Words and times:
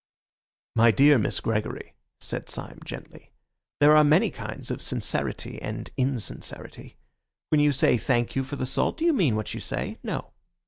"My 0.75 0.89
dear 0.89 1.19
Miss 1.19 1.39
Gregory," 1.39 1.93
said 2.19 2.49
Syme 2.49 2.79
gently, 2.83 3.33
"there 3.79 3.95
are 3.95 4.03
many 4.03 4.31
kinds 4.31 4.71
of 4.71 4.81
sincerity 4.81 5.61
and 5.61 5.91
insincerity. 5.95 6.97
When 7.49 7.61
you 7.61 7.71
say 7.71 7.97
'thank 7.99 8.35
you' 8.35 8.43
for 8.43 8.55
the 8.55 8.65
salt, 8.65 8.97
do 8.97 9.05
you 9.05 9.13
mean 9.13 9.35
what 9.35 9.53
you 9.53 9.59
say? 9.59 9.99
No. 10.01 10.33